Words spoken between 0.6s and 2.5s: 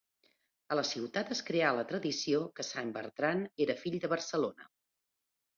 A la ciutat es creà la tradició